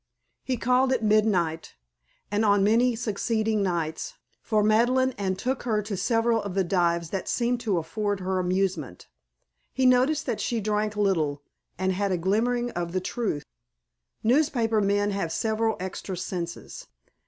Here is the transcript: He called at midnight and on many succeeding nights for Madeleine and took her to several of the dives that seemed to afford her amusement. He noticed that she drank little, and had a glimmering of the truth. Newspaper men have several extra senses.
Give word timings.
He 0.43 0.57
called 0.57 0.91
at 0.91 1.03
midnight 1.03 1.75
and 2.31 2.43
on 2.43 2.63
many 2.63 2.95
succeeding 2.95 3.61
nights 3.61 4.15
for 4.41 4.63
Madeleine 4.63 5.13
and 5.15 5.37
took 5.37 5.61
her 5.61 5.83
to 5.83 5.95
several 5.95 6.41
of 6.41 6.55
the 6.55 6.63
dives 6.63 7.11
that 7.11 7.29
seemed 7.29 7.59
to 7.59 7.77
afford 7.77 8.19
her 8.19 8.39
amusement. 8.39 9.07
He 9.71 9.85
noticed 9.85 10.25
that 10.25 10.41
she 10.41 10.59
drank 10.59 10.97
little, 10.97 11.43
and 11.77 11.91
had 11.93 12.11
a 12.11 12.17
glimmering 12.17 12.71
of 12.71 12.93
the 12.93 12.99
truth. 12.99 13.43
Newspaper 14.23 14.81
men 14.81 15.11
have 15.11 15.31
several 15.31 15.77
extra 15.79 16.17
senses. 16.17 16.87